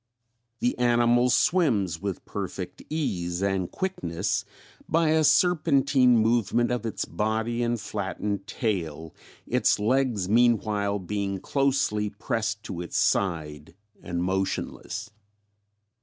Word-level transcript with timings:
The 0.61 0.75
animal 0.79 1.29
swims 1.29 2.01
with 2.01 2.25
perfect 2.25 2.81
ease 2.89 3.43
and 3.43 3.69
quickness 3.69 4.45
by 4.89 5.09
a 5.09 5.23
serpentine 5.23 6.17
movement 6.17 6.71
of 6.71 6.87
its 6.87 7.05
body 7.05 7.61
and 7.61 7.79
flattened 7.79 8.47
tail, 8.47 9.13
its 9.45 9.77
legs 9.77 10.27
meanwhile 10.27 10.97
being 10.97 11.39
closely 11.39 12.09
pressed 12.09 12.63
to 12.63 12.81
its 12.81 12.97
side 12.97 13.75
and 14.01 14.23
motionless. 14.23 15.11